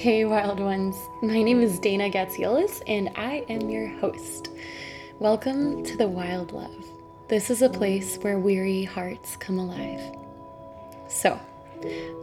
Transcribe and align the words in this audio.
Hey, 0.00 0.24
wild 0.24 0.60
ones. 0.60 0.96
My 1.20 1.42
name 1.42 1.60
is 1.60 1.78
Dana 1.78 2.08
Gatzielis, 2.08 2.80
and 2.86 3.10
I 3.16 3.44
am 3.50 3.68
your 3.68 3.86
host. 3.86 4.48
Welcome 5.18 5.84
to 5.84 5.94
the 5.98 6.08
Wild 6.08 6.52
Love. 6.52 6.86
This 7.28 7.50
is 7.50 7.60
a 7.60 7.68
place 7.68 8.16
where 8.16 8.38
weary 8.38 8.84
hearts 8.84 9.36
come 9.36 9.58
alive. 9.58 10.00
So, 11.06 11.38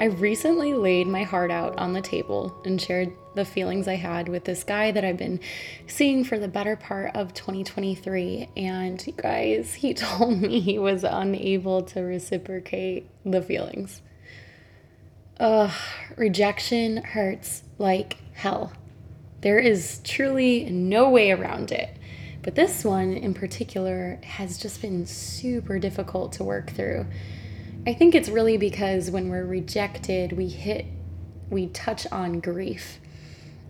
I 0.02 0.06
recently 0.06 0.74
laid 0.74 1.06
my 1.06 1.22
heart 1.22 1.52
out 1.52 1.78
on 1.78 1.94
the 1.94 2.02
table 2.02 2.60
and 2.66 2.82
shared 2.82 3.14
the 3.36 3.46
feelings 3.46 3.88
I 3.88 3.94
had 3.94 4.28
with 4.28 4.46
this 4.46 4.64
guy 4.64 4.90
that 4.90 5.06
I've 5.06 5.18
been 5.18 5.40
seeing 5.86 6.24
for 6.24 6.40
the 6.40 6.48
better 6.48 6.78
part 6.78 7.16
of 7.16 7.36
2023. 7.36 8.50
And 8.58 9.06
you 9.06 9.14
guys, 9.14 9.76
he 9.76 9.94
told 9.94 10.42
me 10.42 10.62
he 10.62 10.80
was 10.80 11.04
unable 11.04 11.84
to 11.84 12.02
reciprocate 12.02 13.08
the 13.24 13.44
feelings. 13.44 14.02
Ugh, 15.40 15.72
rejection 16.16 16.98
hurts 16.98 17.64
like 17.78 18.18
hell. 18.34 18.74
There 19.42 19.60
is 19.60 20.02
truly 20.04 20.70
no 20.70 21.10
way 21.10 21.32
around 21.32 21.72
it. 21.72 21.96
But 22.42 22.56
this 22.56 22.84
one 22.84 23.14
in 23.14 23.34
particular 23.34 24.20
has 24.24 24.58
just 24.58 24.82
been 24.82 25.06
super 25.06 25.80
difficult 25.80 26.32
to 26.34 26.44
work 26.44 26.72
through. 26.72 27.06
I 27.86 27.94
think 27.94 28.16
it's 28.16 28.30
really 28.30 28.58
because 28.58 29.12
when 29.12 29.30
we're 29.30 29.46
rejected, 29.46 30.32
we 30.32 30.48
hit, 30.48 30.86
we 31.50 31.68
touch 31.68 32.08
on 32.12 32.40
grief. 32.40 33.00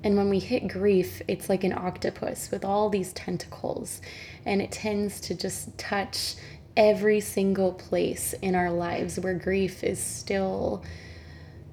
And 0.03 0.15
when 0.15 0.29
we 0.29 0.39
hit 0.39 0.67
grief, 0.67 1.21
it's 1.27 1.49
like 1.49 1.63
an 1.63 1.73
octopus 1.73 2.49
with 2.51 2.63
all 2.63 2.89
these 2.89 3.13
tentacles, 3.13 3.99
and 4.45 4.61
it 4.61 4.71
tends 4.71 5.19
to 5.21 5.35
just 5.35 5.75
touch 5.77 6.35
every 6.77 7.19
single 7.19 7.73
place 7.73 8.33
in 8.41 8.53
our 8.53 8.71
lives 8.71 9.19
where 9.19 9.33
grief 9.33 9.83
is 9.83 9.99
still 9.99 10.83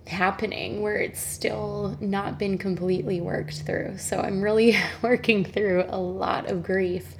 happening 0.06 0.82
where 0.82 0.96
it's 0.96 1.20
still 1.20 1.96
not 2.00 2.38
been 2.38 2.58
completely 2.58 3.20
worked 3.20 3.62
through. 3.62 3.98
So 3.98 4.20
I'm 4.20 4.42
really 4.42 4.76
working 5.02 5.44
through 5.44 5.84
a 5.88 5.98
lot 5.98 6.50
of 6.50 6.62
grief 6.62 7.14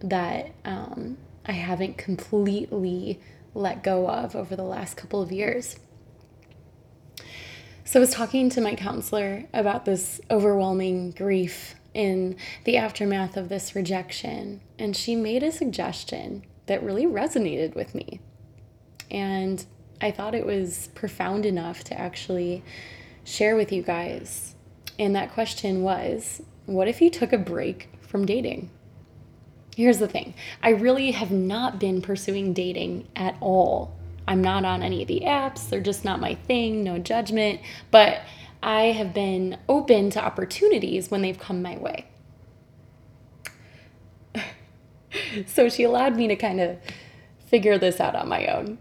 that 0.00 0.52
um, 0.64 1.18
I 1.44 1.52
haven't 1.52 1.98
completely 1.98 3.20
let 3.54 3.82
go 3.82 4.08
of 4.08 4.36
over 4.36 4.54
the 4.54 4.62
last 4.62 4.96
couple 4.96 5.20
of 5.20 5.32
years. 5.32 5.76
So 7.84 7.98
I 7.98 8.00
was 8.00 8.12
talking 8.12 8.50
to 8.50 8.60
my 8.60 8.76
counselor 8.76 9.46
about 9.52 9.84
this 9.84 10.20
overwhelming 10.30 11.10
grief 11.10 11.74
in 11.92 12.36
the 12.64 12.76
aftermath 12.76 13.36
of 13.36 13.48
this 13.48 13.74
rejection, 13.74 14.60
and 14.78 14.96
she 14.96 15.16
made 15.16 15.42
a 15.42 15.50
suggestion 15.50 16.44
that 16.66 16.84
really 16.84 17.04
resonated 17.04 17.74
with 17.74 17.96
me. 17.96 18.20
And 19.10 19.64
I 20.00 20.10
thought 20.10 20.34
it 20.34 20.46
was 20.46 20.88
profound 20.94 21.44
enough 21.44 21.84
to 21.84 21.98
actually 21.98 22.62
share 23.24 23.56
with 23.56 23.70
you 23.72 23.82
guys. 23.82 24.54
And 24.98 25.14
that 25.14 25.32
question 25.32 25.82
was 25.82 26.42
what 26.66 26.88
if 26.88 27.00
you 27.00 27.10
took 27.10 27.32
a 27.32 27.38
break 27.38 27.88
from 28.00 28.26
dating? 28.26 28.70
Here's 29.76 29.98
the 29.98 30.08
thing 30.08 30.34
I 30.62 30.70
really 30.70 31.12
have 31.12 31.30
not 31.30 31.78
been 31.78 32.02
pursuing 32.02 32.52
dating 32.52 33.08
at 33.16 33.36
all. 33.40 33.96
I'm 34.26 34.42
not 34.42 34.64
on 34.64 34.82
any 34.82 35.02
of 35.02 35.08
the 35.08 35.22
apps, 35.24 35.68
they're 35.68 35.80
just 35.80 36.04
not 36.04 36.20
my 36.20 36.34
thing, 36.34 36.84
no 36.84 36.98
judgment. 36.98 37.60
But 37.90 38.20
I 38.62 38.92
have 38.92 39.14
been 39.14 39.58
open 39.68 40.10
to 40.10 40.24
opportunities 40.24 41.10
when 41.10 41.22
they've 41.22 41.38
come 41.38 41.62
my 41.62 41.78
way. 41.78 42.06
so 45.46 45.68
she 45.68 45.82
allowed 45.82 46.16
me 46.16 46.28
to 46.28 46.36
kind 46.36 46.60
of 46.60 46.78
figure 47.46 47.78
this 47.78 48.00
out 48.00 48.14
on 48.14 48.28
my 48.28 48.46
own. 48.46 48.78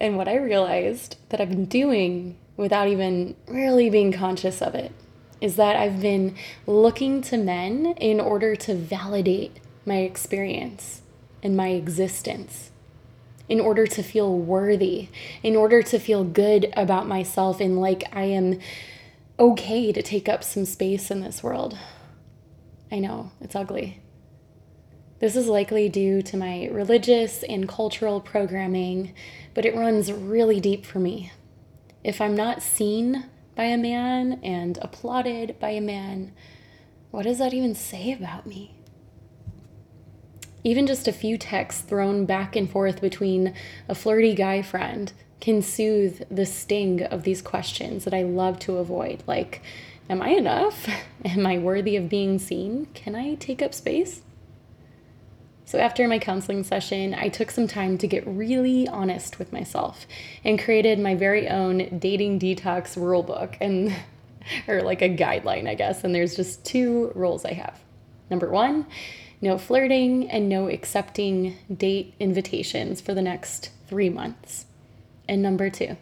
And 0.00 0.16
what 0.16 0.28
I 0.28 0.36
realized 0.36 1.16
that 1.28 1.40
I've 1.40 1.50
been 1.50 1.66
doing 1.66 2.38
without 2.56 2.88
even 2.88 3.36
really 3.46 3.90
being 3.90 4.12
conscious 4.12 4.62
of 4.62 4.74
it 4.74 4.92
is 5.40 5.56
that 5.56 5.76
I've 5.76 6.00
been 6.00 6.36
looking 6.66 7.20
to 7.22 7.36
men 7.36 7.94
in 7.98 8.18
order 8.18 8.56
to 8.56 8.74
validate 8.74 9.60
my 9.84 9.98
experience 9.98 11.02
and 11.42 11.56
my 11.56 11.68
existence, 11.68 12.70
in 13.48 13.60
order 13.60 13.86
to 13.86 14.02
feel 14.02 14.36
worthy, 14.36 15.08
in 15.42 15.56
order 15.56 15.82
to 15.82 15.98
feel 15.98 16.24
good 16.24 16.72
about 16.76 17.06
myself 17.06 17.60
and 17.60 17.80
like 17.80 18.04
I 18.12 18.24
am 18.24 18.58
okay 19.38 19.92
to 19.92 20.02
take 20.02 20.28
up 20.28 20.44
some 20.44 20.66
space 20.66 21.10
in 21.10 21.20
this 21.20 21.42
world. 21.42 21.78
I 22.92 22.98
know, 22.98 23.32
it's 23.40 23.56
ugly. 23.56 24.00
This 25.20 25.36
is 25.36 25.48
likely 25.48 25.90
due 25.90 26.22
to 26.22 26.36
my 26.38 26.66
religious 26.72 27.42
and 27.42 27.68
cultural 27.68 28.22
programming, 28.22 29.12
but 29.52 29.66
it 29.66 29.76
runs 29.76 30.10
really 30.10 30.60
deep 30.60 30.86
for 30.86 30.98
me. 30.98 31.30
If 32.02 32.22
I'm 32.22 32.34
not 32.34 32.62
seen 32.62 33.26
by 33.54 33.64
a 33.64 33.76
man 33.76 34.40
and 34.42 34.78
applauded 34.80 35.60
by 35.60 35.70
a 35.70 35.80
man, 35.82 36.32
what 37.10 37.24
does 37.24 37.36
that 37.36 37.52
even 37.52 37.74
say 37.74 38.12
about 38.12 38.46
me? 38.46 38.74
Even 40.64 40.86
just 40.86 41.06
a 41.06 41.12
few 41.12 41.36
texts 41.36 41.82
thrown 41.82 42.24
back 42.24 42.56
and 42.56 42.70
forth 42.70 43.02
between 43.02 43.52
a 43.90 43.94
flirty 43.94 44.34
guy 44.34 44.62
friend 44.62 45.12
can 45.38 45.60
soothe 45.60 46.22
the 46.30 46.46
sting 46.46 47.02
of 47.02 47.24
these 47.24 47.42
questions 47.42 48.04
that 48.04 48.14
I 48.14 48.22
love 48.22 48.58
to 48.60 48.78
avoid. 48.78 49.22
Like, 49.26 49.60
am 50.08 50.22
I 50.22 50.30
enough? 50.30 50.88
Am 51.26 51.46
I 51.46 51.58
worthy 51.58 51.96
of 51.96 52.08
being 52.08 52.38
seen? 52.38 52.86
Can 52.94 53.14
I 53.14 53.34
take 53.34 53.60
up 53.60 53.74
space? 53.74 54.22
So, 55.70 55.78
after 55.78 56.08
my 56.08 56.18
counseling 56.18 56.64
session, 56.64 57.14
I 57.14 57.28
took 57.28 57.52
some 57.52 57.68
time 57.68 57.96
to 57.98 58.08
get 58.08 58.26
really 58.26 58.88
honest 58.88 59.38
with 59.38 59.52
myself 59.52 60.04
and 60.44 60.60
created 60.60 60.98
my 60.98 61.14
very 61.14 61.46
own 61.46 61.96
dating 62.00 62.40
detox 62.40 62.96
rule 62.96 63.22
book 63.22 63.56
and 63.60 63.94
or 64.66 64.82
like 64.82 65.00
a 65.00 65.08
guideline, 65.08 65.68
I 65.68 65.76
guess. 65.76 66.02
And 66.02 66.12
there's 66.12 66.34
just 66.34 66.64
two 66.64 67.12
rules 67.14 67.44
I 67.44 67.52
have. 67.52 67.78
Number 68.28 68.50
one, 68.50 68.84
no 69.40 69.58
flirting 69.58 70.28
and 70.28 70.48
no 70.48 70.68
accepting 70.68 71.54
date 71.72 72.14
invitations 72.18 73.00
for 73.00 73.14
the 73.14 73.22
next 73.22 73.70
three 73.86 74.10
months. 74.10 74.66
And 75.28 75.40
number 75.40 75.70
two, 75.70 75.96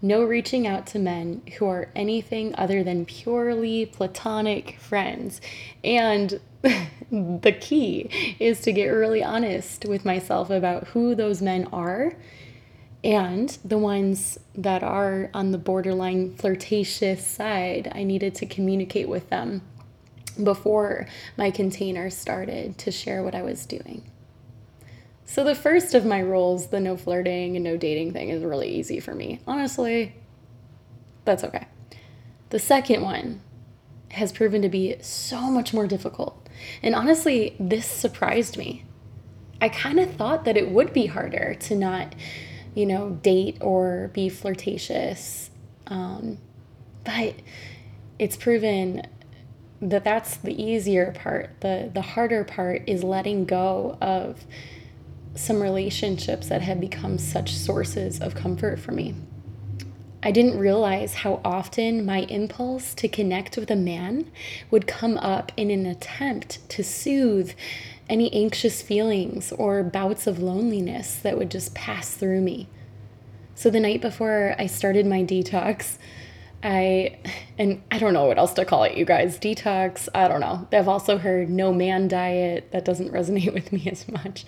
no 0.00 0.22
reaching 0.22 0.64
out 0.64 0.86
to 0.88 1.00
men 1.00 1.42
who 1.58 1.66
are 1.66 1.90
anything 1.96 2.54
other 2.54 2.84
than 2.84 3.04
purely 3.04 3.86
platonic 3.86 4.78
friends. 4.78 5.40
And 5.82 6.38
the 7.10 7.56
key 7.60 8.36
is 8.38 8.60
to 8.60 8.72
get 8.72 8.86
really 8.86 9.22
honest 9.22 9.84
with 9.84 10.04
myself 10.04 10.50
about 10.50 10.88
who 10.88 11.14
those 11.14 11.40
men 11.40 11.66
are 11.72 12.14
and 13.04 13.58
the 13.64 13.78
ones 13.78 14.38
that 14.54 14.82
are 14.82 15.30
on 15.32 15.52
the 15.52 15.58
borderline 15.58 16.34
flirtatious 16.34 17.24
side. 17.24 17.92
I 17.94 18.02
needed 18.02 18.34
to 18.36 18.46
communicate 18.46 19.08
with 19.08 19.30
them 19.30 19.62
before 20.42 21.06
my 21.36 21.50
container 21.50 22.10
started 22.10 22.78
to 22.78 22.90
share 22.90 23.22
what 23.22 23.34
I 23.34 23.42
was 23.42 23.64
doing. 23.64 24.10
So, 25.24 25.42
the 25.42 25.54
first 25.54 25.94
of 25.94 26.04
my 26.04 26.20
rules, 26.20 26.68
the 26.68 26.80
no 26.80 26.96
flirting 26.96 27.56
and 27.56 27.64
no 27.64 27.76
dating 27.76 28.12
thing, 28.12 28.28
is 28.28 28.44
really 28.44 28.68
easy 28.68 29.00
for 29.00 29.14
me. 29.14 29.40
Honestly, 29.46 30.14
that's 31.24 31.42
okay. 31.42 31.66
The 32.50 32.60
second 32.60 33.02
one 33.02 33.40
has 34.16 34.32
proven 34.32 34.62
to 34.62 34.68
be 34.68 34.96
so 35.00 35.50
much 35.50 35.72
more 35.72 35.86
difficult 35.86 36.46
and 36.82 36.94
honestly, 36.94 37.56
this 37.58 37.86
surprised 37.86 38.56
me. 38.56 38.84
I 39.60 39.68
kind 39.68 39.98
of 39.98 40.14
thought 40.14 40.44
that 40.44 40.56
it 40.56 40.70
would 40.70 40.92
be 40.92 41.06
harder 41.06 41.54
to 41.54 41.74
not, 41.74 42.14
you 42.74 42.86
know, 42.86 43.10
date 43.22 43.58
or 43.60 44.10
be 44.12 44.28
flirtatious. 44.28 45.50
Um, 45.86 46.38
but 47.04 47.36
it's 48.18 48.36
proven 48.36 49.02
that 49.80 50.04
that's 50.04 50.36
the 50.38 50.60
easier 50.62 51.12
part. 51.12 51.60
The 51.60 51.90
the 51.92 52.02
harder 52.02 52.44
part 52.44 52.82
is 52.86 53.04
letting 53.04 53.44
go 53.44 53.96
of 54.00 54.44
some 55.34 55.62
relationships 55.62 56.48
that 56.48 56.62
have 56.62 56.80
become 56.80 57.18
such 57.18 57.54
sources 57.54 58.20
of 58.20 58.34
comfort 58.34 58.80
for 58.80 58.92
me. 58.92 59.14
I 60.22 60.30
didn't 60.30 60.58
realize 60.58 61.14
how 61.14 61.40
often 61.44 62.04
my 62.04 62.20
impulse 62.22 62.94
to 62.94 63.08
connect 63.08 63.56
with 63.56 63.70
a 63.70 63.76
man 63.76 64.30
would 64.70 64.86
come 64.86 65.18
up 65.18 65.52
in 65.56 65.70
an 65.70 65.86
attempt 65.86 66.66
to 66.70 66.82
soothe 66.82 67.52
any 68.08 68.32
anxious 68.32 68.82
feelings 68.82 69.52
or 69.52 69.82
bouts 69.82 70.26
of 70.26 70.38
loneliness 70.38 71.16
that 71.16 71.36
would 71.36 71.50
just 71.50 71.74
pass 71.74 72.14
through 72.14 72.40
me. 72.40 72.68
So 73.54 73.70
the 73.70 73.80
night 73.80 74.00
before 74.00 74.54
I 74.58 74.66
started 74.66 75.06
my 75.06 75.22
detox, 75.22 75.98
I, 76.62 77.18
and 77.58 77.82
I 77.90 77.98
don't 77.98 78.12
know 78.12 78.26
what 78.26 78.38
else 78.38 78.54
to 78.54 78.64
call 78.64 78.84
it, 78.84 78.96
you 78.96 79.04
guys. 79.04 79.38
Detox, 79.38 80.08
I 80.14 80.28
don't 80.28 80.40
know. 80.40 80.66
I've 80.72 80.88
also 80.88 81.18
heard 81.18 81.50
no 81.50 81.72
man 81.72 82.08
diet. 82.08 82.72
That 82.72 82.84
doesn't 82.84 83.12
resonate 83.12 83.52
with 83.52 83.72
me 83.72 83.88
as 83.90 84.08
much. 84.08 84.44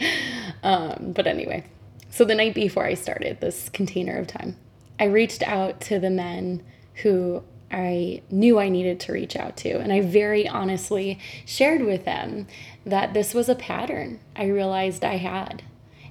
Um, 0.62 1.12
but 1.14 1.26
anyway, 1.26 1.64
so 2.10 2.25
the 2.25 2.34
night 2.34 2.54
before 2.54 2.84
I 2.84 2.94
started 2.94 3.40
this 3.40 3.69
container 3.69 4.16
of 4.16 4.26
time, 4.26 4.56
I 4.98 5.04
reached 5.04 5.42
out 5.42 5.80
to 5.82 5.98
the 5.98 6.10
men 6.10 6.62
who 7.02 7.42
I 7.70 8.22
knew 8.30 8.58
I 8.58 8.68
needed 8.70 8.98
to 9.00 9.12
reach 9.12 9.36
out 9.36 9.56
to. 9.58 9.78
And 9.78 9.92
I 9.92 10.00
very 10.00 10.48
honestly 10.48 11.18
shared 11.44 11.82
with 11.82 12.04
them 12.04 12.46
that 12.86 13.12
this 13.12 13.34
was 13.34 13.48
a 13.48 13.54
pattern 13.54 14.20
I 14.34 14.46
realized 14.46 15.04
I 15.04 15.16
had. 15.16 15.62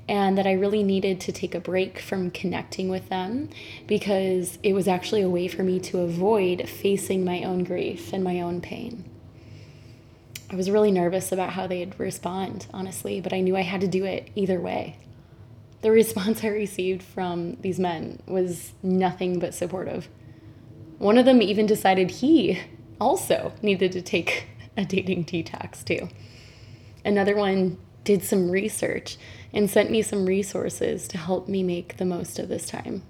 and 0.10 0.38
that 0.38 0.48
I 0.48 0.54
really 0.54 0.84
needed 0.84 1.20
to 1.22 1.32
take 1.32 1.54
a 1.54 1.60
break 1.60 2.00
from 2.00 2.32
connecting 2.32 2.90
with 2.90 3.10
them 3.10 3.50
because 3.88 4.58
it 4.64 4.74
was 4.74 4.88
actually 4.88 5.22
a 5.22 5.30
way 5.30 5.48
for 5.48 5.64
me 5.64 5.80
to 5.82 6.00
avoid 6.00 6.68
facing 6.70 7.26
my 7.26 7.44
own 7.44 7.64
grief 7.64 8.14
and 8.14 8.24
my 8.24 8.40
own 8.40 8.62
pain. 8.62 9.04
I 10.50 10.56
was 10.56 10.72
really 10.72 10.92
nervous 10.92 11.32
about 11.34 11.52
how 11.52 11.68
they'd 11.68 12.00
respond, 12.00 12.68
honestly, 12.74 13.20
but 13.20 13.34
I 13.34 13.42
knew 13.42 13.58
I 13.58 13.62
had 13.62 13.82
to 13.82 13.88
do 13.88 14.06
it 14.06 14.30
either 14.34 14.62
way. 14.62 14.96
The 15.82 15.92
response 15.92 16.44
I 16.44 16.48
received 16.48 17.04
from 17.04 17.56
these 17.62 17.80
men 17.80 18.22
was 18.28 18.74
nothing 18.82 19.40
but 19.40 19.54
supportive. 19.54 20.08
One 20.98 21.18
of 21.18 21.26
them 21.26 21.42
even 21.42 21.66
decided 21.66 22.10
he 22.10 22.60
also 23.00 23.54
needed 23.62 23.92
to 23.92 24.02
take 24.02 24.48
a 24.76 24.86
dating 24.86 25.26
detox 25.26 25.84
too. 25.84 26.10
Another 27.06 27.36
one 27.36 27.78
did 28.04 28.24
some 28.24 28.50
research 28.50 29.18
and 29.54 29.70
sent 29.70 29.92
me 29.92 30.02
some 30.02 30.26
resources 30.26 31.08
to 31.10 31.18
help 31.18 31.48
me 31.48 31.62
make 31.62 31.98
the 31.98 32.06
most 32.06 32.40
of 32.40 32.50
this 32.50 32.68
time. 32.68 33.04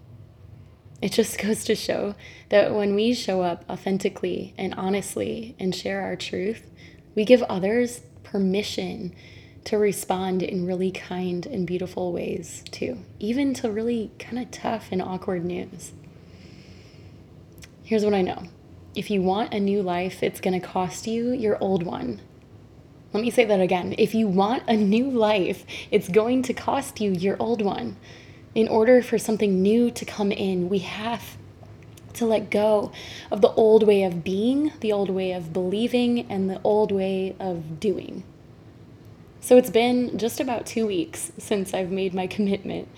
It 1.01 1.11
just 1.11 1.37
goes 1.41 1.63
to 1.65 1.75
show 1.75 2.15
that 2.49 2.73
when 2.73 2.95
we 2.95 3.13
show 3.13 3.41
up 3.41 3.63
authentically 3.69 4.53
and 4.57 4.73
honestly 4.75 5.55
and 5.59 5.73
share 5.73 6.01
our 6.01 6.15
truth, 6.15 6.69
we 7.15 7.25
give 7.25 7.43
others 7.43 8.01
permission 8.23 9.15
to 9.67 9.77
respond 9.77 10.41
in 10.41 10.65
really 10.65 10.91
kind 10.91 11.45
and 11.45 11.67
beautiful 11.67 12.13
ways 12.13 12.63
too, 12.71 12.97
even 13.19 13.53
to 13.53 13.69
really 13.69 14.09
kind 14.17 14.39
of 14.39 14.49
tough 14.49 14.87
and 14.93 15.01
awkward 15.01 15.43
news. 15.43 15.91
Here's 17.83 18.05
what 18.05 18.13
I 18.13 18.21
know 18.21 18.43
if 18.95 19.11
you 19.11 19.21
want 19.21 19.53
a 19.53 19.59
new 19.59 19.81
life, 19.81 20.23
it's 20.23 20.39
going 20.39 20.57
to 20.57 20.65
cost 20.65 21.05
you 21.05 21.33
your 21.33 21.57
old 21.61 21.83
one. 21.83 22.21
Let 23.11 23.21
me 23.21 23.29
say 23.29 23.43
that 23.43 23.59
again. 23.59 23.93
If 23.97 24.15
you 24.15 24.29
want 24.29 24.63
a 24.69 24.77
new 24.77 25.09
life, 25.09 25.65
it's 25.91 26.07
going 26.07 26.43
to 26.43 26.53
cost 26.53 27.01
you 27.01 27.11
your 27.11 27.35
old 27.37 27.61
one. 27.61 27.97
In 28.55 28.69
order 28.69 29.01
for 29.01 29.17
something 29.17 29.61
new 29.61 29.91
to 29.91 30.05
come 30.05 30.31
in, 30.31 30.69
we 30.69 30.79
have 30.79 31.35
to 32.13 32.25
let 32.25 32.49
go 32.49 32.93
of 33.29 33.41
the 33.41 33.51
old 33.51 33.85
way 33.85 34.03
of 34.03 34.23
being, 34.23 34.71
the 34.79 34.93
old 34.93 35.09
way 35.09 35.33
of 35.33 35.51
believing, 35.51 36.25
and 36.31 36.49
the 36.49 36.61
old 36.63 36.93
way 36.93 37.35
of 37.37 37.81
doing. 37.81 38.23
So 39.47 39.55
it's 39.55 39.69
been 39.69 40.17
just 40.17 40.41
about 40.41 40.65
two 40.65 40.85
weeks 40.85 41.31
since 41.37 41.73
I've 41.73 41.89
made 41.89 42.13
my 42.13 42.27
commitment. 42.27 42.89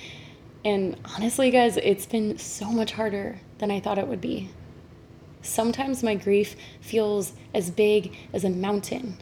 And 0.65 0.97
honestly, 1.15 1.51
guys, 1.51 1.77
it's 1.77 2.07
been 2.07 2.39
so 2.39 2.71
much 2.71 2.93
harder 2.93 3.39
than 3.59 3.69
I 3.69 3.79
thought 3.79 3.99
it 3.99 4.07
would 4.07 4.19
be. 4.19 4.49
Sometimes 5.43 6.01
my 6.01 6.15
grief 6.15 6.55
feels 6.81 7.33
as 7.53 7.69
big 7.69 8.17
as 8.33 8.43
a 8.43 8.49
mountain. 8.49 9.17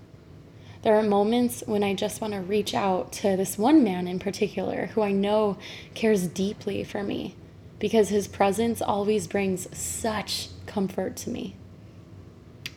There 0.84 0.96
are 0.96 1.04
moments 1.04 1.64
when 1.66 1.84
I 1.84 1.96
just 1.96 2.22
want 2.22 2.34
to 2.34 2.40
reach 2.40 2.74
out 2.74 3.12
to 3.14 3.36
this 3.36 3.58
one 3.58 3.84
man 3.84 4.08
in 4.08 4.20
particular 4.20 4.86
who 4.94 5.02
I 5.02 5.12
know 5.12 5.58
cares 5.96 6.28
deeply 6.28 6.86
for 6.86 7.04
me 7.04 7.36
because 7.78 8.08
his 8.08 8.30
presence 8.30 8.82
always 8.82 9.28
brings 9.28 9.68
such 9.78 10.48
comfort 10.66 11.18
to 11.18 11.30
me. 11.30 11.58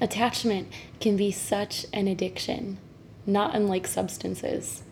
Attachment 0.00 0.66
can 0.98 1.16
be 1.16 1.30
such 1.30 1.86
an 1.92 2.08
addiction, 2.08 2.78
not 3.26 3.54
unlike 3.54 3.86
substances. 3.86 4.82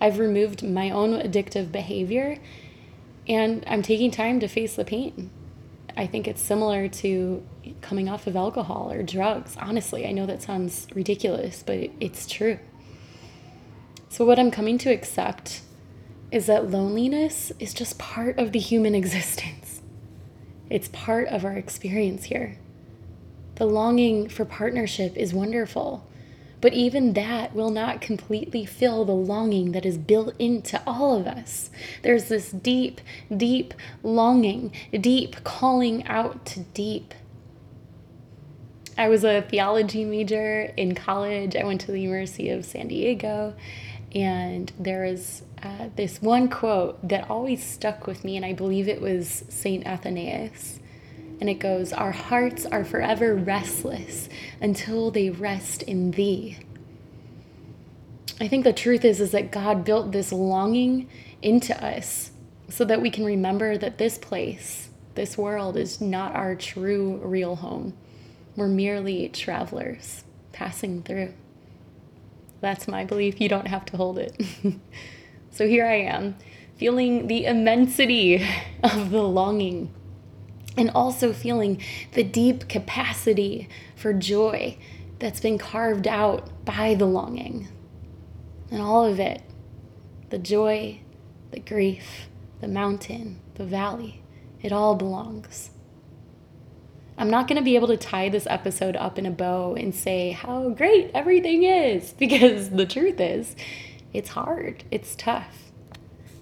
I've 0.00 0.18
removed 0.18 0.62
my 0.62 0.90
own 0.90 1.12
addictive 1.20 1.72
behavior 1.72 2.38
and 3.28 3.64
I'm 3.66 3.82
taking 3.82 4.10
time 4.10 4.40
to 4.40 4.48
face 4.48 4.76
the 4.76 4.84
pain. 4.84 5.30
I 5.96 6.06
think 6.06 6.28
it's 6.28 6.42
similar 6.42 6.88
to 6.88 7.42
coming 7.80 8.08
off 8.08 8.26
of 8.26 8.36
alcohol 8.36 8.92
or 8.92 9.02
drugs. 9.02 9.56
Honestly, 9.58 10.06
I 10.06 10.12
know 10.12 10.26
that 10.26 10.42
sounds 10.42 10.86
ridiculous, 10.94 11.62
but 11.66 11.90
it's 12.00 12.26
true. 12.26 12.58
So, 14.08 14.24
what 14.24 14.38
I'm 14.38 14.50
coming 14.50 14.78
to 14.78 14.90
accept 14.90 15.62
is 16.30 16.46
that 16.46 16.70
loneliness 16.70 17.50
is 17.58 17.72
just 17.72 17.98
part 17.98 18.38
of 18.38 18.52
the 18.52 18.58
human 18.58 18.94
existence. 19.02 19.80
It's 20.68 20.88
part 20.88 21.28
of 21.28 21.44
our 21.44 21.52
experience 21.52 22.24
here. 22.24 22.58
The 23.54 23.66
longing 23.66 24.28
for 24.28 24.44
partnership 24.44 25.16
is 25.16 25.32
wonderful, 25.32 26.06
but 26.66 26.74
even 26.74 27.12
that 27.12 27.54
will 27.54 27.70
not 27.70 28.00
completely 28.00 28.64
fill 28.64 29.04
the 29.04 29.12
longing 29.12 29.70
that 29.70 29.86
is 29.86 29.96
built 29.96 30.34
into 30.36 30.82
all 30.84 31.14
of 31.14 31.24
us. 31.24 31.70
There's 32.02 32.24
this 32.24 32.50
deep, 32.50 33.00
deep 33.36 33.72
longing, 34.02 34.72
deep 34.90 35.44
calling 35.44 36.04
out 36.08 36.44
to 36.46 36.64
deep. 36.74 37.14
I 38.98 39.08
was 39.08 39.22
a 39.22 39.42
theology 39.42 40.04
major 40.04 40.72
in 40.76 40.96
college. 40.96 41.54
I 41.54 41.62
went 41.62 41.82
to 41.82 41.92
the 41.92 42.00
University 42.00 42.50
of 42.50 42.64
San 42.64 42.88
Diego, 42.88 43.54
and 44.12 44.72
there 44.76 45.04
is 45.04 45.44
uh, 45.62 45.90
this 45.94 46.20
one 46.20 46.48
quote 46.48 47.08
that 47.08 47.30
always 47.30 47.62
stuck 47.62 48.08
with 48.08 48.24
me, 48.24 48.36
and 48.36 48.44
I 48.44 48.54
believe 48.54 48.88
it 48.88 49.00
was 49.00 49.44
St. 49.48 49.86
Athanasius. 49.86 50.80
And 51.40 51.50
it 51.50 51.58
goes, 51.58 51.92
Our 51.92 52.12
hearts 52.12 52.64
are 52.66 52.84
forever 52.84 53.34
restless 53.34 54.28
until 54.60 55.10
they 55.10 55.30
rest 55.30 55.82
in 55.82 56.12
thee. 56.12 56.58
I 58.40 58.48
think 58.48 58.64
the 58.64 58.72
truth 58.72 59.04
is, 59.04 59.20
is 59.20 59.30
that 59.30 59.50
God 59.50 59.84
built 59.84 60.12
this 60.12 60.32
longing 60.32 61.08
into 61.42 61.76
us 61.84 62.32
so 62.68 62.84
that 62.84 63.00
we 63.00 63.10
can 63.10 63.24
remember 63.24 63.78
that 63.78 63.98
this 63.98 64.18
place, 64.18 64.90
this 65.14 65.38
world, 65.38 65.76
is 65.76 66.00
not 66.00 66.34
our 66.34 66.54
true, 66.54 67.16
real 67.24 67.56
home. 67.56 67.94
We're 68.56 68.68
merely 68.68 69.28
travelers 69.28 70.24
passing 70.52 71.02
through. 71.02 71.32
That's 72.60 72.88
my 72.88 73.04
belief. 73.04 73.40
You 73.40 73.48
don't 73.48 73.68
have 73.68 73.84
to 73.86 73.96
hold 73.96 74.18
it. 74.18 74.42
so 75.50 75.66
here 75.66 75.86
I 75.86 76.00
am, 76.00 76.36
feeling 76.76 77.28
the 77.28 77.44
immensity 77.44 78.46
of 78.82 79.10
the 79.10 79.22
longing 79.22 79.92
and 80.76 80.90
also 80.90 81.32
feeling 81.32 81.80
the 82.12 82.24
deep 82.24 82.68
capacity 82.68 83.68
for 83.94 84.12
joy 84.12 84.76
that's 85.18 85.40
been 85.40 85.58
carved 85.58 86.06
out 86.06 86.64
by 86.64 86.94
the 86.94 87.06
longing. 87.06 87.68
And 88.70 88.82
all 88.82 89.04
of 89.04 89.20
it 89.20 89.42
the 90.28 90.38
joy, 90.38 91.00
the 91.52 91.60
grief, 91.60 92.28
the 92.60 92.68
mountain, 92.68 93.40
the 93.54 93.64
valley 93.64 94.22
it 94.62 94.72
all 94.72 94.96
belongs. 94.96 95.70
I'm 97.18 97.30
not 97.30 97.48
going 97.48 97.56
to 97.56 97.64
be 97.64 97.76
able 97.76 97.88
to 97.88 97.96
tie 97.96 98.28
this 98.28 98.46
episode 98.50 98.96
up 98.96 99.18
in 99.18 99.24
a 99.24 99.30
bow 99.30 99.74
and 99.74 99.94
say 99.94 100.32
how 100.32 100.70
great 100.70 101.10
everything 101.14 101.62
is 101.62 102.12
because 102.18 102.70
the 102.70 102.86
truth 102.86 103.20
is, 103.20 103.54
it's 104.12 104.30
hard, 104.30 104.84
it's 104.90 105.14
tough. 105.14 105.65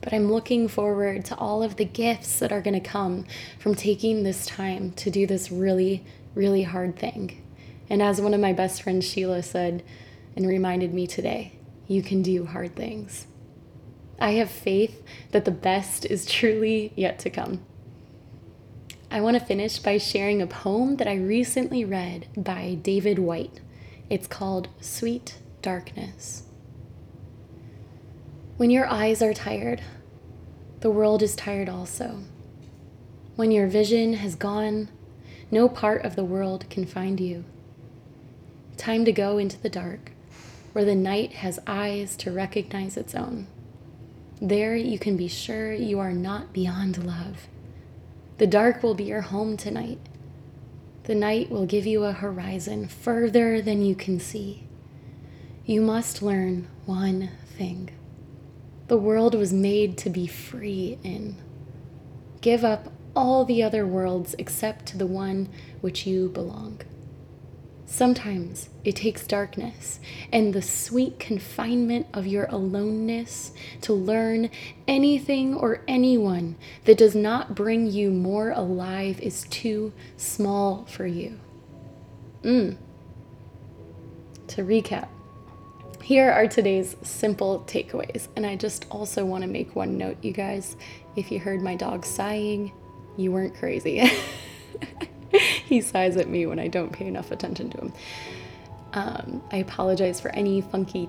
But 0.04 0.12
I'm 0.12 0.30
looking 0.30 0.68
forward 0.68 1.24
to 1.24 1.36
all 1.36 1.62
of 1.62 1.76
the 1.76 1.86
gifts 1.86 2.38
that 2.38 2.52
are 2.52 2.60
going 2.60 2.80
to 2.80 2.88
come 2.88 3.24
from 3.58 3.74
taking 3.74 4.22
this 4.22 4.44
time 4.44 4.92
to 4.92 5.10
do 5.10 5.26
this 5.26 5.50
really, 5.50 6.04
really 6.34 6.62
hard 6.62 6.98
thing. 6.98 7.42
And 7.88 8.02
as 8.02 8.20
one 8.20 8.34
of 8.34 8.40
my 8.40 8.52
best 8.52 8.82
friends, 8.82 9.08
Sheila, 9.08 9.42
said 9.42 9.82
and 10.36 10.46
reminded 10.46 10.92
me 10.92 11.06
today, 11.06 11.58
you 11.86 12.02
can 12.02 12.20
do 12.20 12.44
hard 12.44 12.76
things. 12.76 13.26
I 14.20 14.32
have 14.32 14.50
faith 14.50 15.02
that 15.30 15.46
the 15.46 15.50
best 15.50 16.04
is 16.04 16.26
truly 16.26 16.92
yet 16.94 17.18
to 17.20 17.30
come. 17.30 17.64
I 19.10 19.22
want 19.22 19.38
to 19.38 19.44
finish 19.44 19.78
by 19.78 19.96
sharing 19.96 20.42
a 20.42 20.46
poem 20.46 20.96
that 20.96 21.08
I 21.08 21.14
recently 21.14 21.82
read 21.82 22.28
by 22.36 22.74
David 22.82 23.18
Whyte. 23.18 23.60
It's 24.10 24.26
called 24.26 24.68
Sweet 24.82 25.38
Darkness. 25.62 26.42
When 28.56 28.70
your 28.70 28.86
eyes 28.86 29.20
are 29.22 29.34
tired, 29.34 29.82
the 30.84 30.90
world 30.90 31.22
is 31.22 31.34
tired 31.34 31.66
also. 31.66 32.18
When 33.36 33.50
your 33.50 33.68
vision 33.68 34.12
has 34.12 34.34
gone, 34.34 34.90
no 35.50 35.66
part 35.66 36.04
of 36.04 36.14
the 36.14 36.26
world 36.26 36.68
can 36.68 36.84
find 36.84 37.18
you. 37.18 37.46
Time 38.76 39.06
to 39.06 39.10
go 39.10 39.38
into 39.38 39.58
the 39.58 39.70
dark, 39.70 40.12
where 40.74 40.84
the 40.84 40.94
night 40.94 41.32
has 41.36 41.58
eyes 41.66 42.18
to 42.18 42.30
recognize 42.30 42.98
its 42.98 43.14
own. 43.14 43.46
There 44.42 44.76
you 44.76 44.98
can 44.98 45.16
be 45.16 45.26
sure 45.26 45.72
you 45.72 46.00
are 46.00 46.12
not 46.12 46.52
beyond 46.52 47.02
love 47.02 47.48
the 48.36 48.46
dark 48.46 48.82
will 48.82 48.94
be 48.94 49.04
your 49.04 49.22
home 49.22 49.56
tonight. 49.56 50.00
The 51.04 51.14
night 51.14 51.50
will 51.50 51.64
give 51.66 51.86
you 51.86 52.04
a 52.04 52.12
horizon 52.12 52.88
further 52.88 53.62
than 53.62 53.82
you 53.82 53.94
can 53.94 54.20
see. 54.20 54.64
You 55.64 55.80
must 55.80 56.20
learn 56.20 56.68
one 56.84 57.30
thing 57.56 57.90
the 58.88 58.98
world 58.98 59.34
was 59.34 59.52
made 59.52 59.96
to 59.98 60.10
be 60.10 60.26
free 60.26 60.98
in. 61.02 61.36
Give 62.40 62.64
up 62.64 62.92
all 63.16 63.44
the 63.44 63.62
other 63.62 63.86
worlds 63.86 64.34
except 64.38 64.86
to 64.86 64.98
the 64.98 65.06
one 65.06 65.48
which 65.80 66.06
you 66.06 66.28
belong. 66.28 66.80
Sometimes 67.86 68.70
it 68.82 68.96
takes 68.96 69.26
darkness 69.26 70.00
and 70.32 70.52
the 70.52 70.62
sweet 70.62 71.20
confinement 71.20 72.06
of 72.12 72.26
your 72.26 72.46
aloneness 72.46 73.52
to 73.82 73.92
learn 73.92 74.50
anything 74.88 75.54
or 75.54 75.82
anyone 75.86 76.56
that 76.86 76.98
does 76.98 77.14
not 77.14 77.54
bring 77.54 77.86
you 77.86 78.10
more 78.10 78.50
alive 78.50 79.20
is 79.20 79.44
too 79.44 79.92
small 80.16 80.84
for 80.86 81.06
you. 81.06 81.38
Mm. 82.42 82.76
To 84.48 84.62
recap, 84.62 85.08
here 86.04 86.30
are 86.30 86.46
today's 86.46 86.96
simple 87.00 87.64
takeaways. 87.66 88.28
And 88.36 88.44
I 88.44 88.56
just 88.56 88.84
also 88.90 89.24
want 89.24 89.42
to 89.42 89.48
make 89.48 89.74
one 89.74 89.96
note, 89.96 90.18
you 90.22 90.32
guys. 90.32 90.76
If 91.16 91.32
you 91.32 91.40
heard 91.40 91.62
my 91.62 91.76
dog 91.76 92.04
sighing, 92.04 92.72
you 93.16 93.32
weren't 93.32 93.56
crazy. 93.56 94.10
he 95.64 95.80
sighs 95.80 96.18
at 96.18 96.28
me 96.28 96.44
when 96.44 96.58
I 96.58 96.68
don't 96.68 96.92
pay 96.92 97.06
enough 97.06 97.30
attention 97.30 97.70
to 97.70 97.78
him. 97.78 97.92
Um, 98.92 99.42
I 99.50 99.56
apologize 99.56 100.20
for 100.20 100.28
any 100.34 100.60
funky 100.60 101.08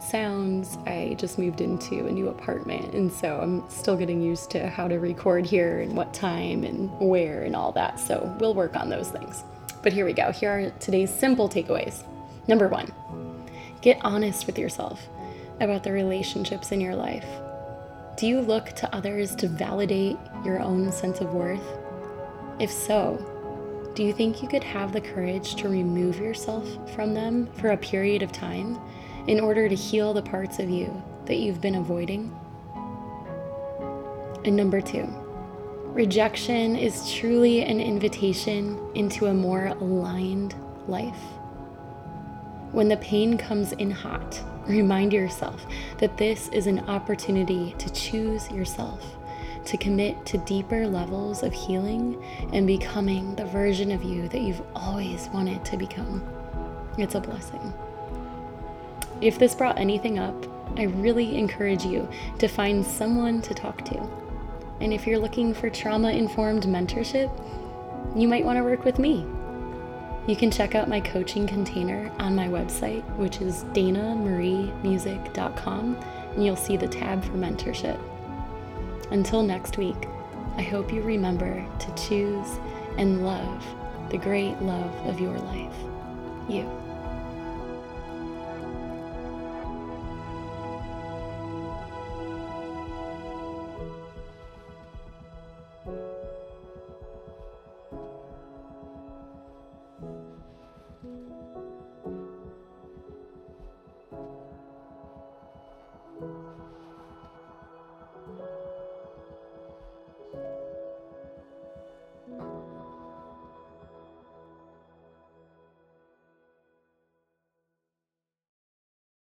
sounds. 0.00 0.78
I 0.84 1.14
just 1.16 1.38
moved 1.38 1.60
into 1.60 2.06
a 2.06 2.10
new 2.10 2.28
apartment, 2.28 2.92
and 2.92 3.12
so 3.12 3.38
I'm 3.40 3.70
still 3.70 3.96
getting 3.96 4.20
used 4.20 4.50
to 4.50 4.68
how 4.68 4.88
to 4.88 4.98
record 4.98 5.46
here 5.46 5.80
and 5.80 5.96
what 5.96 6.12
time 6.12 6.64
and 6.64 6.90
where 6.98 7.44
and 7.44 7.54
all 7.54 7.70
that. 7.72 8.00
So 8.00 8.36
we'll 8.40 8.54
work 8.54 8.74
on 8.74 8.88
those 8.88 9.10
things. 9.10 9.44
But 9.82 9.92
here 9.92 10.04
we 10.04 10.12
go. 10.12 10.32
Here 10.32 10.50
are 10.50 10.70
today's 10.80 11.14
simple 11.14 11.48
takeaways. 11.48 12.04
Number 12.48 12.68
one, 12.68 12.92
get 13.84 14.02
honest 14.02 14.46
with 14.46 14.58
yourself 14.58 15.10
about 15.60 15.84
the 15.84 15.92
relationships 15.92 16.72
in 16.72 16.80
your 16.80 16.96
life. 16.96 17.26
Do 18.16 18.26
you 18.26 18.40
look 18.40 18.70
to 18.76 18.96
others 18.96 19.36
to 19.36 19.46
validate 19.46 20.16
your 20.42 20.58
own 20.58 20.90
sense 20.90 21.20
of 21.20 21.34
worth? 21.34 21.78
If 22.58 22.70
so, 22.70 23.92
do 23.94 24.02
you 24.02 24.14
think 24.14 24.40
you 24.40 24.48
could 24.48 24.64
have 24.64 24.94
the 24.94 25.02
courage 25.02 25.56
to 25.56 25.68
remove 25.68 26.18
yourself 26.18 26.66
from 26.94 27.12
them 27.12 27.46
for 27.58 27.72
a 27.72 27.76
period 27.76 28.22
of 28.22 28.32
time 28.32 28.80
in 29.26 29.38
order 29.38 29.68
to 29.68 29.74
heal 29.74 30.14
the 30.14 30.22
parts 30.22 30.58
of 30.58 30.70
you 30.70 31.02
that 31.26 31.36
you've 31.36 31.60
been 31.60 31.74
avoiding? 31.74 32.34
And 34.46 34.56
number 34.56 34.80
two, 34.80 35.06
rejection 35.88 36.74
is 36.74 37.12
truly 37.12 37.62
an 37.62 37.80
invitation 37.80 38.80
into 38.94 39.26
a 39.26 39.34
more 39.34 39.66
aligned 39.66 40.54
life. 40.88 41.20
When 42.74 42.88
the 42.88 42.96
pain 42.96 43.38
comes 43.38 43.70
in 43.70 43.92
hot, 43.92 44.42
remind 44.66 45.12
yourself 45.12 45.64
that 45.98 46.16
this 46.16 46.48
is 46.48 46.66
an 46.66 46.80
opportunity 46.88 47.72
to 47.78 47.88
choose 47.92 48.50
yourself 48.50 49.16
to 49.66 49.76
commit 49.76 50.26
to 50.26 50.38
deeper 50.38 50.88
levels 50.88 51.44
of 51.44 51.52
healing 51.52 52.20
and 52.52 52.66
becoming 52.66 53.36
the 53.36 53.44
version 53.44 53.92
of 53.92 54.02
you 54.02 54.26
that 54.28 54.40
you've 54.40 54.60
always 54.74 55.28
wanted 55.32 55.64
to 55.66 55.76
become. 55.76 56.20
It's 56.98 57.14
a 57.14 57.20
blessing. 57.20 57.72
If 59.20 59.38
this 59.38 59.54
brought 59.54 59.78
anything 59.78 60.18
up, 60.18 60.34
I 60.76 60.82
really 60.82 61.38
encourage 61.38 61.84
you 61.84 62.08
to 62.40 62.48
find 62.48 62.84
someone 62.84 63.40
to 63.42 63.54
talk 63.54 63.84
to. 63.84 64.00
And 64.80 64.92
if 64.92 65.06
you're 65.06 65.20
looking 65.20 65.54
for 65.54 65.70
trauma 65.70 66.10
informed 66.10 66.64
mentorship, 66.64 67.30
you 68.16 68.26
might 68.26 68.44
want 68.44 68.58
to 68.58 68.64
work 68.64 68.84
with 68.84 68.98
me. 68.98 69.24
You 70.26 70.36
can 70.36 70.50
check 70.50 70.74
out 70.74 70.88
my 70.88 71.00
coaching 71.00 71.46
container 71.46 72.10
on 72.18 72.34
my 72.34 72.48
website, 72.48 73.04
which 73.16 73.42
is 73.42 73.64
danamariemusic.com, 73.74 75.96
and 76.34 76.44
you'll 76.44 76.56
see 76.56 76.78
the 76.78 76.88
tab 76.88 77.22
for 77.22 77.32
mentorship. 77.32 78.00
Until 79.10 79.42
next 79.42 79.76
week, 79.76 80.08
I 80.56 80.62
hope 80.62 80.90
you 80.92 81.02
remember 81.02 81.66
to 81.78 81.94
choose 81.94 82.58
and 82.96 83.26
love 83.26 83.62
the 84.10 84.18
great 84.18 84.60
love 84.62 84.94
of 85.06 85.20
your 85.20 85.38
life, 85.38 85.76
you. 86.48 86.83